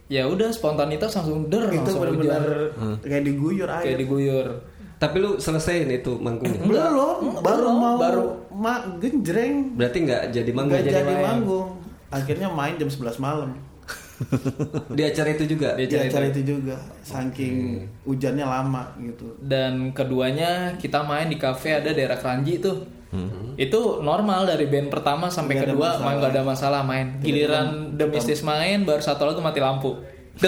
[0.07, 2.95] ya udah spontanitas langsung der itu langsung bener-bener hujan.
[3.03, 4.49] kayak diguyur air kayak diguyur.
[4.97, 6.65] Tapi lu selesaiin itu manggungnya.
[6.65, 8.25] belum baru mau baru.
[8.49, 10.73] ma genjreng Berarti nggak jadi manggung.
[10.73, 11.69] nggak jadi jadi manggung
[12.09, 13.51] akhirnya main jam 11 malam
[14.97, 15.77] Di acara itu juga.
[15.77, 21.37] Di di acara acara itu juga saking hujannya lama gitu Dan keduanya kita main di
[21.37, 22.96] cafe ada daerah Keranji tuh.
[23.57, 27.07] Itu normal dari band pertama sampai Nggak ada kedua main gak ada masalah main.
[27.23, 28.07] Giliran The
[28.43, 29.97] main baru satu lagu mati lampu.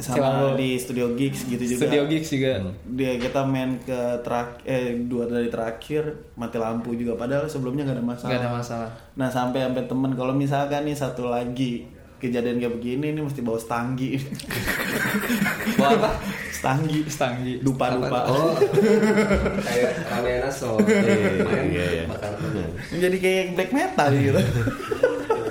[0.00, 1.80] Sama di studio gigs gitu juga.
[1.84, 2.72] Studio gigs juga.
[2.88, 7.20] dia kita main ke terak eh dua dari terakhir mati lampu juga.
[7.20, 8.30] Padahal sebelumnya nggak ada masalah.
[8.32, 8.90] Gak ada masalah.
[9.12, 13.56] nah sampai sampai temen kalau misalkan nih satu lagi kejadian kayak begini nih mesti bawa
[13.56, 14.20] stanggi
[15.78, 16.10] Bawa apa?
[16.52, 17.52] stanggi Stanggi.
[17.58, 18.52] dupa dupa Oh,
[19.66, 20.76] kayak ramen aso.
[20.76, 22.04] Main Iya, iya.
[22.04, 22.36] bakal.
[22.92, 24.40] jadi kayak black metal gitu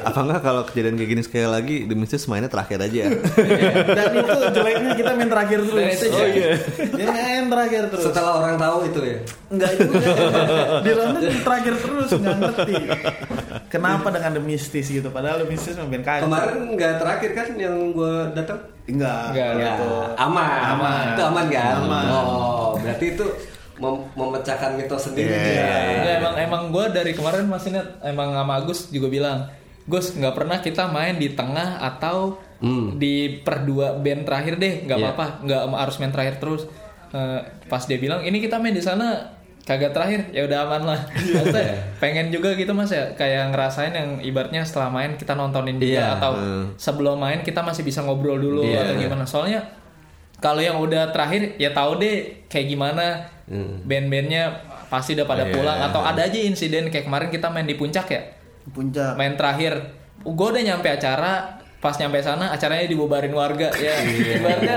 [0.10, 3.04] apa enggak kalau kejadian kayak gini sekali lagi The Mistis mainnya terakhir aja.
[3.98, 6.34] dan itu jeleknya kita main terakhir terus Dan itu jelek.
[6.92, 9.18] dia main terakhir terus Setelah orang tahu itu ya.
[9.48, 10.06] Enggak juga.
[10.82, 12.76] Di ronde terakhir terus nggak ngerti.
[13.68, 15.08] Kenapa dengan The Mistis gitu?
[15.10, 16.26] Padahal The Mistis kacau.
[16.26, 18.60] Kemarin nggak terakhir kan yang gue datang?
[18.86, 19.26] enggak.
[19.30, 19.72] Enggak, Ya,
[20.18, 20.50] aman.
[20.74, 21.04] Aman.
[21.14, 21.74] Itu aman kan?
[21.78, 22.06] Aman.
[22.10, 23.26] Oh, berarti itu
[23.78, 25.46] mem- memecahkan mitos sendiri Iya.
[25.46, 25.62] dia.
[25.94, 29.46] Enggak, emang emang gue dari kemarin masih ingat emang sama Agus juga bilang
[29.90, 32.96] Gus nggak pernah kita main di tengah atau Hmm.
[32.96, 35.06] di per dua band terakhir deh nggak Iya.
[35.10, 36.64] apa-apa nggak harus main terakhir terus
[37.10, 39.18] Eh, pas dia bilang ini kita main di sana
[39.60, 41.00] kagak terakhir ya udah aman lah
[41.34, 45.90] Maksudnya pengen juga gitu mas ya kayak ngerasain yang ibaratnya setelah main kita nontonin juga
[45.96, 46.06] Iya.
[46.16, 46.32] atau
[46.76, 48.82] sebelum main kita masih bisa ngobrol dulu Iya.
[48.84, 49.66] atau gimana soalnya
[50.38, 53.82] kalau yang udah terakhir ya tahu deh kayak gimana Hmm.
[53.84, 54.54] band-bandnya
[54.86, 55.54] pasti udah pada Iya.
[55.56, 58.22] pulang atau ada aja insiden kayak kemarin kita main di puncak ya
[58.72, 59.18] Puncak.
[59.18, 59.98] main terakhir.
[60.22, 64.04] Gue udah nyampe acara pas nyampe sana acaranya dibubarin warga ya.
[64.04, 64.76] Ibaratnya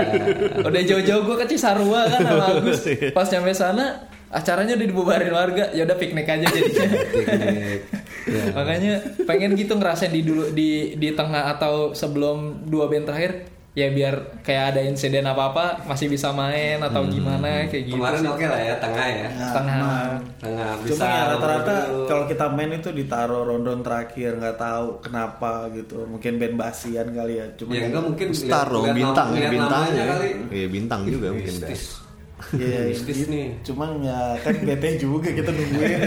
[0.62, 2.86] udah jauh-jauh gue ke Cisarua kan sama Agus.
[3.10, 5.74] Pas nyampe sana acaranya udah dibubarin warga.
[5.74, 6.88] Ya udah piknik aja jadinya.
[7.14, 7.80] Piknik.
[8.22, 8.54] Ya.
[8.54, 8.92] makanya
[9.26, 14.44] pengen gitu ngerasain di dulu di di tengah atau sebelum dua band terakhir ya biar
[14.44, 18.60] kayak ada insiden apa apa masih bisa main atau gimana kayak gitu Kemarin oke lah
[18.60, 19.24] ya tengah ya.
[19.24, 19.78] Ya, Tengah.
[19.80, 20.10] aman.
[20.36, 20.90] Tengah bisa.
[20.92, 26.04] Cuma ya rata-rata kalau kita main itu ditaruh rondon terakhir nggak tahu kenapa gitu.
[26.04, 27.46] Mungkin band basian kali ya.
[27.54, 30.04] Cuma ya enggak mungkin Star lihat- bintang, lihat bintang ya.
[30.06, 30.28] kali.
[30.52, 31.54] Iya, bintang juga mungkin.
[31.56, 31.82] Mistis.
[32.52, 33.24] Iya, gitu.
[33.30, 33.46] nih.
[33.64, 35.96] Cuma ya kan bete juga kita nungguin.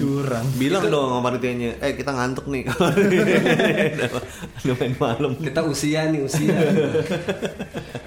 [0.00, 0.46] Curang.
[0.56, 2.64] Bilang dong sama panitianya, eh kita ngantuk nih.
[4.64, 5.32] udah, main malam.
[5.36, 6.56] Kita usia nih usia.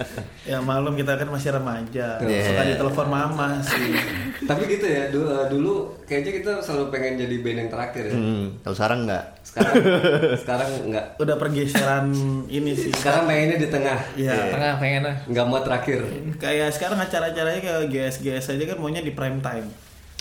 [0.43, 2.19] Ya malam kita kan masih remaja.
[2.19, 2.43] Yeah.
[2.51, 3.95] Suka ditelepon mama sih.
[4.43, 8.13] Tapi gitu ya dulu, dulu kayaknya kita selalu pengen jadi band yang terakhir ya.
[8.13, 9.25] Hmm, kalau sekarang enggak.
[9.41, 9.73] Sekarang
[10.43, 11.05] sekarang enggak.
[11.15, 12.05] Udah pergeseran
[12.51, 12.91] ini sih.
[12.91, 13.99] Sekarang pengennya di tengah.
[14.19, 14.35] Ya.
[14.51, 15.99] tengah pengen lah Nggak mau terakhir.
[16.37, 19.71] Kayak sekarang acara-acaranya kayak GS-GS aja kan maunya di prime time.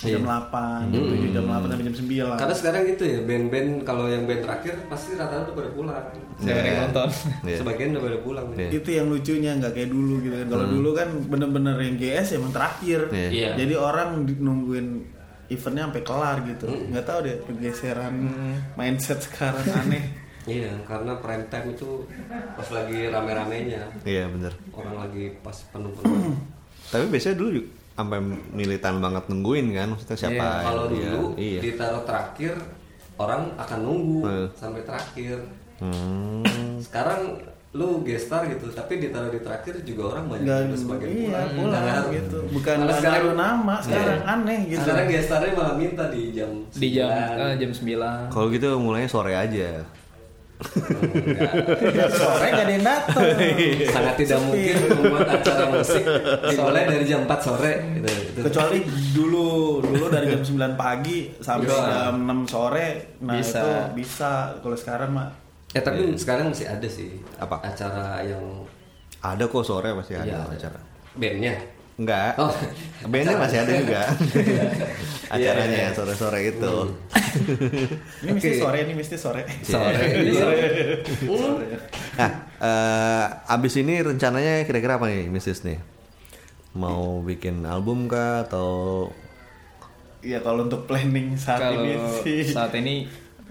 [0.03, 0.35] Jam Iya.
[0.51, 2.35] 8, jam 7, jam 8 sampai jam 9.
[2.35, 6.05] Karena sekarang gitu ya band-band kalau yang band terakhir pasti rata-rata udah pada pulang.
[6.35, 7.09] saya yang nonton
[7.47, 7.57] Iya.
[7.57, 8.45] Sebagian udah pada pulang.
[8.53, 8.69] Iya.
[8.73, 10.47] itu yang lucunya nggak kayak dulu gitu kan.
[10.49, 12.99] Kalau dulu kan bener-bener yang GS emang terakhir.
[13.09, 13.29] Iya.
[13.31, 13.49] Iya.
[13.55, 14.87] Jadi orang nungguin
[15.47, 16.65] eventnya sampai kelar gitu.
[16.67, 18.15] Nggak tahu deh pergeseran
[18.73, 20.05] mindset sekarang aneh.
[20.43, 24.03] Iya, karena prime time itu pas lagi rame-ramenya.
[24.03, 24.51] Iya, bener.
[24.75, 26.35] Orang lagi pas penuh-penuh.
[26.91, 28.19] Tapi biasanya dulu juga sampai
[28.51, 31.05] militan banget nungguin kan maksudnya siapa Kalau yang dia.
[31.07, 31.59] dulu iya.
[31.61, 32.53] ditaruh terakhir
[33.15, 34.47] orang akan nunggu Hmm.
[34.53, 35.37] sampai terakhir.
[35.77, 36.41] Hmm.
[36.79, 37.37] Sekarang
[37.71, 41.49] lu gestar gitu, tapi ditaruh di terakhir juga orang banyak juga sebagian iya pulang.
[41.55, 44.29] pulang Nah, gitu bukan Malah nggak sekarang- nama sekarang Iya.
[44.31, 47.37] aneh gitu Sekarang gestarnya malah minta di jam di jam 9.
[47.39, 49.69] eh, jam 9 Kalau gitu mulainya sore aja.
[51.93, 53.21] Ya, sore gak ada yang datang
[53.87, 56.03] sangat tidak mungkin membuat acara musik
[56.45, 58.07] dimulai dari jam 4 sore gitu.
[58.33, 58.39] Itu.
[58.43, 58.77] kecuali
[59.11, 59.47] dulu
[59.79, 61.83] dulu dari jam 9 pagi sampai Bisa.
[61.83, 62.87] jam 6 sore
[63.19, 63.59] nah Bisa.
[63.59, 65.29] itu bisa kalau sekarang mah
[65.69, 67.57] Eh tapi sekarang masih ada sih Apa?
[67.59, 68.41] acara yang
[69.19, 70.53] Ada kok sore masih ada Iya.
[70.53, 70.79] acara.
[71.13, 71.55] bandnya.
[71.93, 72.33] Enggak.
[72.41, 72.49] Oh.
[73.05, 74.01] Bandnya masih ada juga.
[75.33, 75.95] Acaranya Iya, iya.
[75.97, 76.73] sore-sore itu.
[78.21, 78.59] ini mesti Oke.
[78.61, 80.01] sore ini mesti sore Sore.
[80.01, 81.79] Iya.
[82.17, 85.65] Nah, eh, abis ini rencananya kira-kira apa nih, Mrs.
[85.65, 85.79] nih?
[86.73, 89.09] Mau bikin album kah atau
[90.23, 93.05] Iya kalau untuk planning saat kalau ini sih saat ini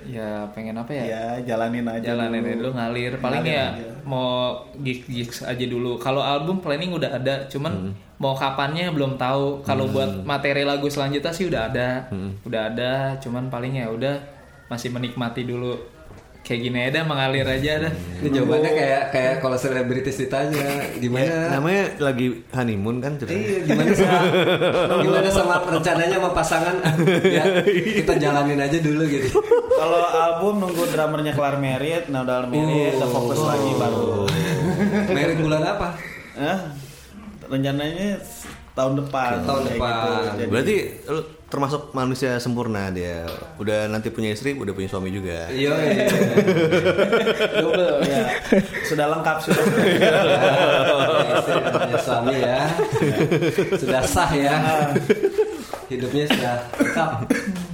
[0.06, 1.04] ya pengen apa ya?
[1.06, 2.52] Ya jalanin aja jalanin dulu.
[2.52, 3.12] dulu ngalir.
[3.20, 3.86] Paling Ngalir ya aja.
[4.02, 6.00] mau gigs gigs aja dulu.
[6.00, 9.62] Kalau album planning udah ada cuman mau kapannya belum tahu.
[9.62, 12.06] Kalau buat materi lagu selanjutnya sih udah ada.
[12.46, 14.16] Udah ada cuman paling ya udah
[14.72, 15.76] masih menikmati dulu
[16.42, 21.82] kayak gini aja mengalir aja dah Ini jawabannya kayak kayak kalau selebritis ditanya gimana namanya
[21.98, 23.46] lagi honeymoon kan ceritanya?
[23.46, 24.18] Iya, gimana sama
[25.06, 26.76] gimana sama rencananya sama pasangan
[27.22, 27.44] ya
[27.94, 29.38] kita jalanin aja dulu gitu.
[29.72, 34.26] kalau album nunggu drummernya kelar merit nah udah merit udah fokus lagi baru
[35.08, 35.88] Merit bulan apa?
[36.34, 36.58] Hah?
[37.44, 38.18] rencananya
[38.72, 39.92] tahun depan Tahun depan.
[39.92, 40.10] gitu.
[40.34, 40.76] Jadi- Berarti
[41.52, 43.28] termasuk manusia sempurna dia.
[43.54, 45.46] Udah nanti punya istri, udah punya suami juga.
[45.46, 45.72] Iya.
[45.76, 46.06] iya.
[47.54, 48.24] double ya
[48.82, 49.60] sudah lengkap sudah
[51.32, 52.58] Istri dan punya suami ya.
[53.76, 54.54] Sudah sah ya.
[55.86, 57.10] Hidupnya sudah lengkap.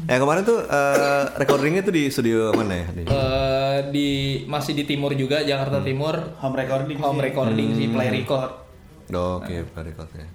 [0.04, 2.86] Ya kemarin tuh eh, recordingnya tuh di studio mana ya?
[2.90, 4.08] Di- Eh, di
[4.44, 7.24] masih di timur juga Jakarta Timur home recording home sih.
[7.24, 8.66] recording sih play record
[9.08, 10.28] Oh, Oke, Pak recordnya.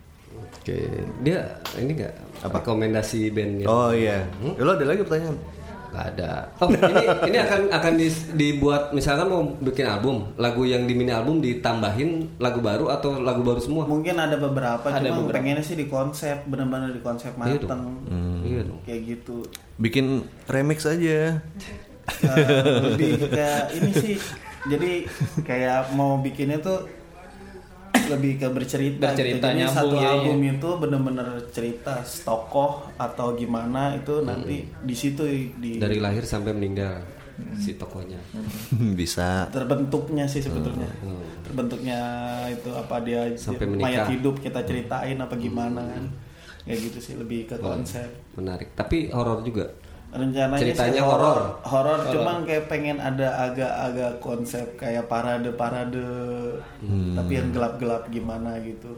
[0.55, 0.77] Oke,
[1.21, 1.39] dia
[1.75, 3.65] ini enggak rekomendasi bandnya?
[3.65, 4.23] Oh iya.
[4.53, 5.37] Ya, lo ada lagi pertanyaan?
[5.89, 6.49] Gak ada.
[6.57, 11.09] Oh, ini ini akan akan dis- dibuat misalkan mau bikin album, lagu yang di mini
[11.09, 13.85] album ditambahin lagu baru atau lagu baru semua?
[13.85, 15.37] mungkin ada beberapa Ada cuma beberapa.
[15.37, 17.69] pengennya sih di konsep benar-benar di konsep Iya dong.
[17.69, 17.81] mateng
[18.41, 18.79] Iya dong.
[18.81, 19.37] kayak gitu
[19.75, 20.05] Bikin
[20.47, 21.37] remix aja.
[22.03, 22.47] Eh,
[22.83, 24.15] lebih kayak ini sih
[24.65, 25.05] jadi
[25.39, 26.89] kayak mau bikinnya tuh
[28.13, 29.45] lebih ke bercerita, Bercerita, gitu.
[29.45, 30.11] Jadi nyambung satu jadinya.
[30.13, 36.51] album itu bener-bener cerita tokoh atau gimana itu nanti di situ di Dari lahir sampai
[36.51, 37.01] meninggal
[37.55, 38.21] si tokohnya.
[38.93, 39.49] Bisa.
[39.49, 41.17] terbentuknya sih sebetulnya Hmm.
[41.43, 41.99] terbentuknya
[42.47, 44.07] itu apa dia Sampai mayat menikah.
[44.09, 46.03] hidup kita ceritain apa gimana kan
[46.61, 48.71] kayak gitu sih lebih ke konsep Menarik.
[48.71, 49.67] Tapi horor juga.
[50.13, 51.39] Rencananya Ceritanya horor.
[51.61, 56.05] horor cuman kayak pengen ada agak-agak konsep kayak parade parade
[56.79, 57.15] Hmm.
[57.15, 58.93] tapi yang gelap-gelap gimana gitu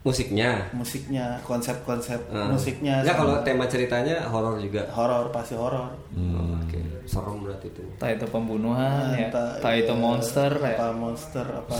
[0.00, 0.64] Musiknya.
[0.72, 2.48] musiknya konsep-konsep Hmm.
[2.50, 4.88] musiknya sama- kalau tema ceritanya horor juga.
[4.88, 7.84] horor pasti horor Oh, Oke, serem berarti itu.
[7.84, 11.76] entah itu pembunuhan ya Entah- entah itu iya, monster ya apa monster apa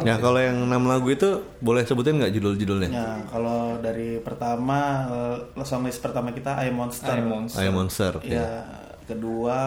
[0.00, 1.26] Ya kalau yang enam lagu itu
[1.58, 2.88] boleh sebutin nggak judul-judulnya?
[2.88, 4.78] Ya, kalau dari pertama
[5.10, 7.10] eh, songlist pertama kita I Monster.
[7.10, 7.58] I Monster.
[7.58, 8.12] I Monster.
[8.22, 8.46] Ya,
[9.04, 9.58] kedua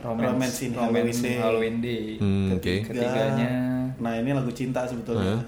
[0.00, 1.36] Romance, in Romance Halloween in Day.
[1.38, 2.04] Halloween Day.
[2.18, 2.74] Hmm, Oke.
[2.82, 3.48] Ketiga, Ketiganya
[3.94, 5.38] Nah, ini lagu cinta sebetulnya.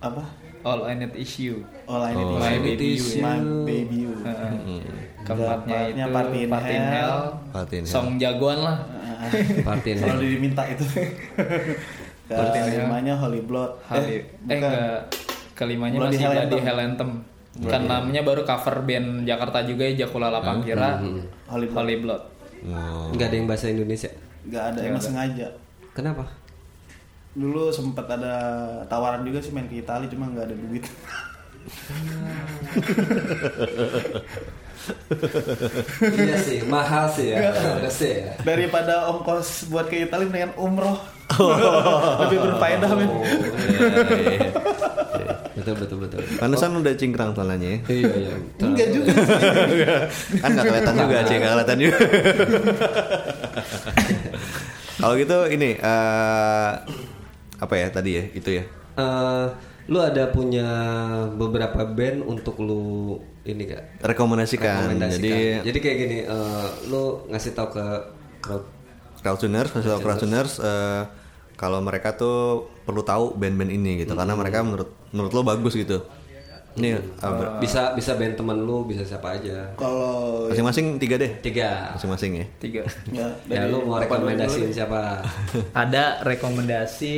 [0.00, 0.41] Apa?
[0.62, 2.38] All I Need Is You All I Need Oh.
[2.38, 2.62] Is My You.
[2.62, 3.06] Baby You.
[3.22, 4.12] My Baby You.
[4.62, 4.82] Hmm.
[5.22, 6.98] Keempatnya itu Party in Party in Hell.
[6.98, 7.22] Hell.
[7.54, 7.94] Party in Hell.
[7.94, 8.78] Song jagoan lah.
[9.62, 9.96] Partin.
[10.02, 10.82] Kalau diminta itu.
[12.30, 12.50] Hell.
[12.50, 13.70] Kelimanya Holy Blood.
[13.86, 14.50] Hari, eh, bukan.
[14.50, 14.98] enggak
[15.54, 16.66] kelimanya Bloody masih Hell Bloody Anthem.
[16.66, 17.10] Hell Anthem.
[17.68, 20.98] Kan namanya baru cover band Jakarta juga ya Jakula Lapangkira.
[21.46, 21.76] Holy Blood.
[21.78, 22.22] Holy Blood.
[22.66, 23.10] Oh.
[23.14, 24.10] Enggak ada yang bahasa Indonesia.
[24.50, 25.46] Gak ada, emang sengaja.
[25.94, 26.26] Kenapa?
[27.32, 28.34] Dulu sempat ada
[28.86, 30.84] tawaran juga sih main ke Italia cuma nggak ada duit.
[36.12, 37.54] iya sih, mahal sih ya.
[37.54, 38.36] Harus sih ya.
[38.44, 40.98] Daripada ongkos buat ke Italia mendingan umroh.
[42.26, 43.08] Lebih berfaedah men.
[43.08, 43.88] Oh, iya,
[44.20, 44.40] iya.
[45.56, 46.20] Betul betul betul.
[46.36, 47.78] Pantesan udah cingkrang soalnya ya.
[47.88, 48.32] Iya iya.
[48.60, 49.12] Enggak juga.
[50.42, 51.98] kan nggak kelihatan juga sih nggak kelihatan juga
[55.02, 56.70] kalau gitu ini eh,
[57.62, 58.64] apa ya tadi ya itu ya?
[58.98, 59.46] Eh,
[59.86, 60.66] lu ada punya
[61.32, 64.02] beberapa band untuk lu ini gak?
[64.02, 64.90] rekomendasikan.
[64.90, 65.62] Rekomendasikan.
[65.62, 67.86] jadi Jadi kayak gini, eh, lu ngasih tahu ke
[68.42, 68.64] crowd
[69.22, 70.58] crowdtuners social crowdtuners.
[70.58, 71.02] eh,
[71.54, 74.18] kalau mereka tuh perlu tahu band-band ini gitu.
[74.18, 76.02] Karena mereka menurut menurut lo bagus gitu
[76.74, 79.68] ini eh, ber- bisa bisa band teman lu, bisa siapa aja.
[79.74, 81.28] Kalau Masing-masing tiga deh.
[81.38, 81.92] Tiga.
[81.92, 82.46] Masing-masing ya.
[82.58, 82.82] Tiga.
[83.12, 84.74] ya, Ya lu mau rekomendasiin dulu?
[84.74, 85.20] siapa?
[85.74, 87.16] Ada rekomendasi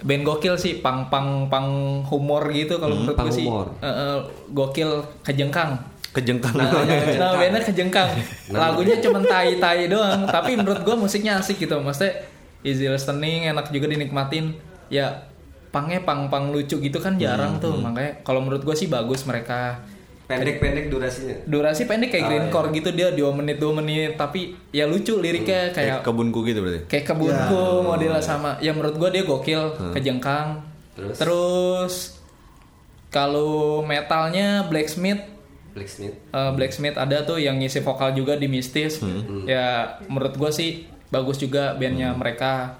[0.00, 1.68] band gokil sih, pang pang pang
[2.04, 3.44] humor gitu kalau menurut pang gue sih.
[3.44, 3.74] humor.
[3.76, 4.16] Eh, eh,
[4.48, 4.90] gokil
[5.22, 5.74] kejengkang.
[6.10, 6.98] Kejengkang Nah, namanya.
[7.20, 8.10] nah bandnya kejengkang.
[8.48, 11.74] Lagunya cuma tai-tai doang, tapi menurut gua musiknya asik gitu.
[11.76, 12.22] Maksudnya
[12.62, 14.54] easy listening, enak juga dinikmatin.
[14.86, 15.26] Ya
[15.74, 17.74] pangnya pang-pang lucu gitu kan jarang tuh.
[17.74, 19.82] Makanya kalau menurut gua sih bagus mereka.
[20.24, 21.36] Pendek-pendek durasinya.
[21.44, 26.00] Durasi pendek kayak greencore gitu dia 2 menit 2 menit tapi ya lucu liriknya Kayak
[26.00, 26.80] kayak kebunku gitu berarti.
[26.86, 28.56] kayak kebunku modelnya sama.
[28.58, 30.64] Ya menurut gua dia gokil, kejengkang.
[30.94, 31.16] Terus?
[31.18, 31.94] Terus
[33.10, 35.20] kalau metalnya Blacksmith
[35.74, 36.14] Blacksmith.
[36.30, 39.02] Eh, Blacksmith ada tuh yang ngisi vokal juga di Mistis.
[39.42, 40.70] Ya menurut gue sih
[41.10, 42.78] bagus juga bandnya mereka.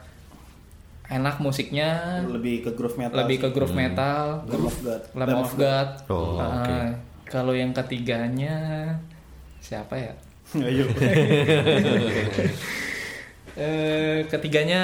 [1.05, 3.55] Enak musiknya, lebih ke groove metal lebih ke sih.
[3.55, 5.89] groove metal, Lamb of God Lamb of God.
[6.09, 6.79] Oh, Eh, oke.
[7.27, 8.57] Kalau yang ketiganya
[9.61, 10.13] siapa ya?
[10.61, 10.85] ayo
[13.55, 14.83] Eh, ketiganya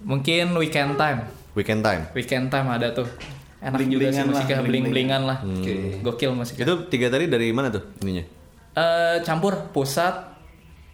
[0.00, 1.26] mungkin Weekend Time.
[1.50, 2.06] Weekend time.
[2.14, 3.10] Weekend Time ada tuh.
[3.58, 5.38] Enak juga sih Bling-blingan lah, musiknya, bling-blingan lah.
[5.42, 5.74] Oke.
[5.98, 6.62] Gokil musiknya.
[6.62, 8.22] Itu tiga tadi dari mana tuh ininya?
[8.70, 10.29] Eh, campur pusat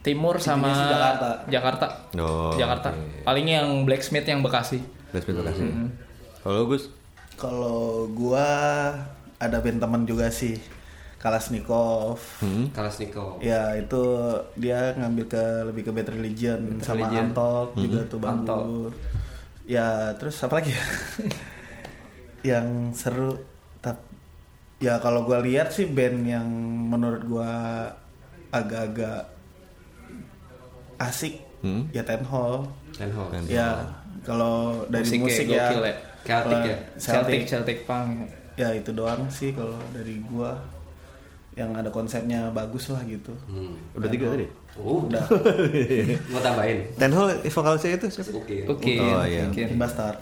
[0.07, 1.29] timur sama Jakarta.
[1.47, 1.87] Jakarta.
[2.17, 2.95] Oh, Jakarta.
[3.21, 4.79] Paling yang blacksmith yang Bekasi.
[5.11, 5.67] Blacksmith Bekasi.
[6.41, 6.85] Kalau Gus?
[7.37, 8.49] kalau gua
[9.37, 10.57] ada band teman juga sih
[11.17, 12.71] Kalashnikov Hmm.
[12.71, 13.43] Kalashnikov.
[13.43, 14.01] ya itu
[14.55, 17.29] dia ngambil ke lebih ke Bad Religion sama Religion.
[17.29, 18.63] Antok juga tuh Antok.
[19.67, 20.85] ya terus apa lagi ya
[22.55, 23.37] yang seru
[23.79, 24.01] tap
[24.79, 26.49] ya kalau gua lihat sih band yang
[26.89, 27.53] menurut gua
[28.49, 29.29] agak-agak
[30.99, 31.89] asik Hmm.
[31.91, 33.33] ya Ten Hall Dan Hall.
[33.33, 33.81] Ten ya
[34.23, 35.95] kalau dari musik ya, gokil ya.
[36.23, 36.77] Celtic ya?
[36.95, 38.29] Celtic Celtic Celtic Punk.
[38.55, 40.57] ya itu doang sih kalau dari gua
[41.53, 43.73] yang ada konsepnya bagus lah gitu Hmm.
[43.93, 44.45] Udah tiga tadi?
[44.77, 45.25] Oh, udah
[46.31, 46.85] mau tambahin.
[46.95, 48.31] Ten Hall vokalisnya itu siapa?
[48.35, 48.57] Oke.
[48.67, 48.93] Oke.
[48.99, 49.49] Oh, iya.
[49.49, 49.63] oke.
[49.75, 50.21] Bastard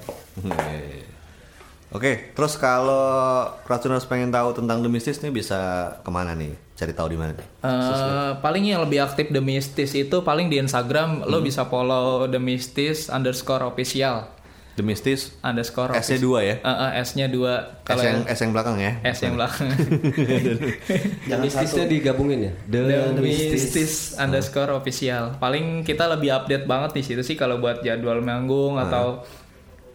[1.95, 6.51] Oke, terus kalau Racuners pengen tahu tentang The Mistis nih bisa ke mana nih?
[6.75, 7.39] Cari tahu di mana?
[7.39, 7.47] nih?
[7.63, 12.43] Eh, paling yang lebih aktif The Mistis itu paling di Instagram lo bisa follow The
[12.43, 14.27] Mistis underscore official
[14.75, 16.57] The Mistis underscore S-nya dua ya?
[16.59, 18.93] Eh, eh, S-nya dua S kalau yang yang S yang belakang ya?
[19.07, 19.67] S yang belakang
[21.31, 22.53] jangan Mistisnya digabungin ya?
[22.67, 25.39] The Mistis underscore official.
[25.39, 29.23] Paling kita lebih update banget di situ sih kalau buat jadwal manggung atau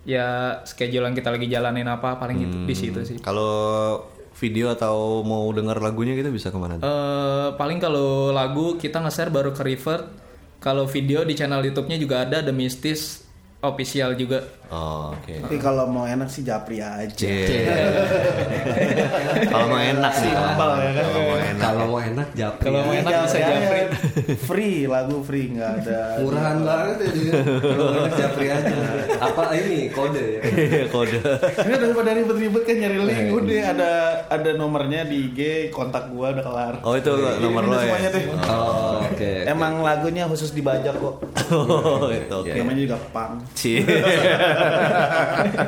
[0.09, 3.17] ya schedule yang kita lagi jalanin apa paling gitu di situ sih.
[3.21, 4.01] Kalau
[4.33, 6.81] video atau mau denger lagunya kita bisa ke mana?
[6.81, 10.09] Eh paling kalau lagu kita nge-share baru ke Revert.
[10.59, 14.39] Kalau video di channel YouTube-nya juga ada The Mistis official juga.
[14.71, 15.35] Oh, oke.
[15.35, 17.67] tapi kalau mau enak sih Japri aja Cie.
[19.51, 20.31] Kalau mau enak sih.
[20.31, 21.03] Simpel ya kan?
[21.03, 21.59] Kalau mau enak.
[21.59, 22.63] Kalau mau enak japri.
[22.69, 23.81] Kalau mau enak bisa Japri
[24.45, 27.11] free lagu free nggak ada murahan banget ya.
[27.59, 28.75] Kalau mau enak japri aja.
[29.19, 30.41] Apa ini kode ya?
[30.87, 31.19] Kode.
[31.59, 33.91] ini daripada ribet-ribet kan nyari link udah ada
[34.27, 38.07] ada nomornya di IG kontak gua udah kelar Oh itu nomor lo ya?
[38.07, 38.23] deh.
[38.45, 39.31] Oh, oke.
[39.45, 41.15] emang lagunya khusus dibajak kok
[41.51, 42.51] Oh itu oke.
[42.53, 43.83] namanya juga pang Cie.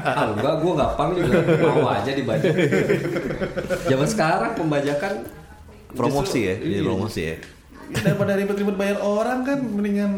[0.07, 2.53] ah enggak, gue gak pang juga mau aja dibajak.
[3.83, 5.13] Zaman sekarang pembajakan
[5.91, 6.85] Promosi ya, justru- jadi iya.
[6.85, 7.35] promosi ya.
[7.93, 10.11] daripada ribet-ribet bayar orang kan mendingan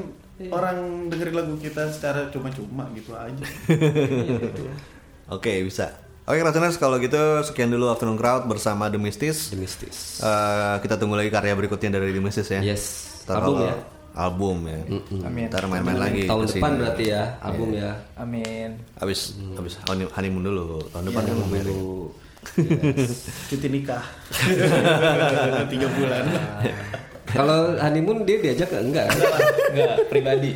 [0.50, 3.46] orang dengerin lagu kita secara cuma-cuma gitu aja
[5.32, 5.94] Oke bisa.
[6.24, 9.50] Oke Rationers kalau gitu sekian dulu Afternoon Crowd bersama The Mistis.
[9.50, 10.20] The Mistis.
[10.20, 12.60] Eh, kita tunggu lagi karya berikutnya dari The Mistis ya.
[12.60, 12.84] Yes.
[13.24, 13.76] Ntar Album kalau- ya?
[14.14, 14.80] Album ya.
[15.24, 15.46] Amin.
[15.48, 16.24] Ntar main-main lagi.
[16.24, 16.60] Tahun ke sini.
[16.60, 17.92] depan berarti ya album ya.
[18.16, 18.70] Amin.
[18.96, 19.20] Abis
[19.54, 20.80] abis honey- honeymoon dulu.
[20.88, 21.72] Tahun depan ya, Mary.
[21.72, 22.12] Dulu.
[23.48, 24.04] cuti nikah
[25.72, 26.28] tiga bulan
[27.24, 28.84] Kalau honeymoon dia diajak nggak?
[28.84, 29.06] enggak?
[29.08, 29.42] kan?
[29.74, 30.52] Enggak, pribadi.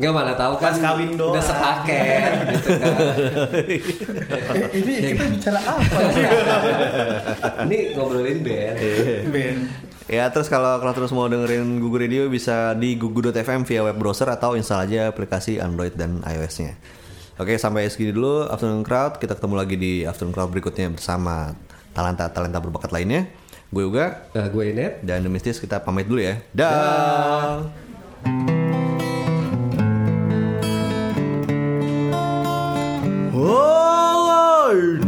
[0.00, 1.36] Enggak mana tahu kan Pas kawin doang.
[1.36, 2.92] udah sepaket gitu kan.
[3.62, 3.80] Eh,
[4.72, 5.98] ini kita bicara apa
[7.68, 8.76] Ini ngobrolin band.
[9.30, 9.56] Ben
[10.10, 14.26] Ya terus kalau kalau terus mau dengerin Gugu Radio bisa di gugu.fm via web browser
[14.26, 16.74] atau install aja aplikasi Android dan iOS-nya.
[17.38, 21.54] Oke sampai segini dulu Afternoon Crowd kita ketemu lagi di Afternoon Crowd berikutnya bersama
[21.94, 23.30] talenta talenta berbakat lainnya.
[23.72, 25.00] Gue juga Nah, gue Inet.
[25.00, 26.36] dan The Mistis kita pamit dulu ya.
[26.52, 27.64] Dah.
[33.34, 35.01] All I need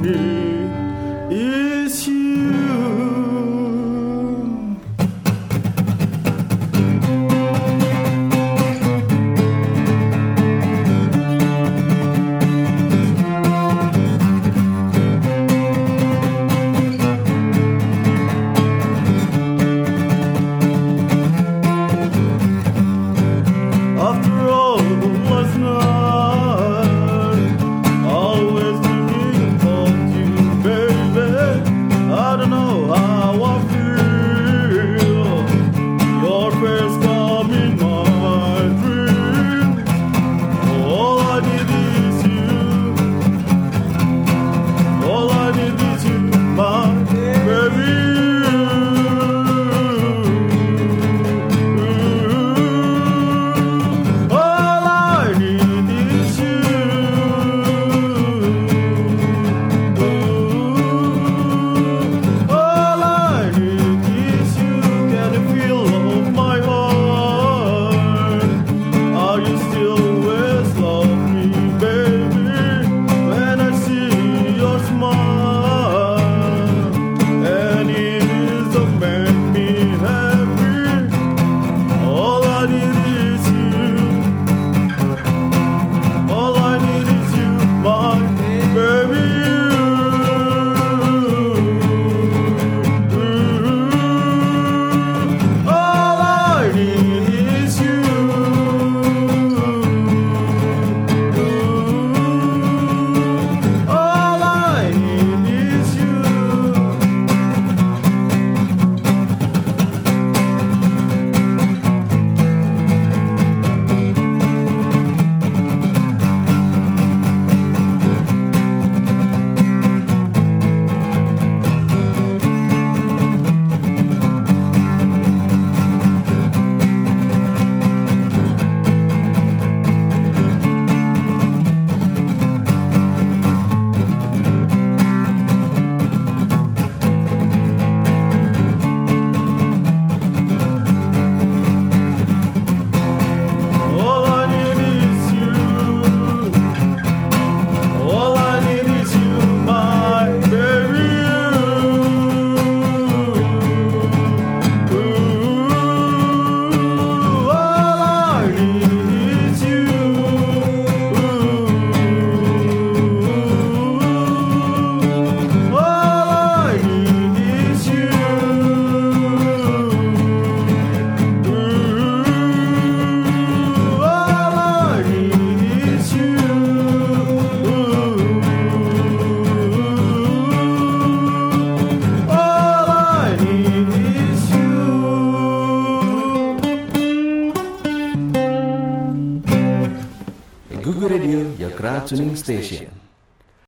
[192.06, 192.93] tuning station.